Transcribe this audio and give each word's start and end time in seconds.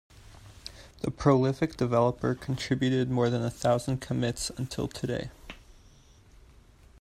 The 1.01 1.11
prolific 1.11 1.77
developer 1.77 2.33
contributed 2.33 3.11
more 3.11 3.29
than 3.29 3.43
a 3.43 3.51
thousand 3.51 3.99
commits 4.01 4.49
until 4.49 4.87
today. 4.87 5.29